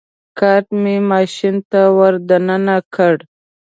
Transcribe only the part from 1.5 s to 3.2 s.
ته ور دننه کړ.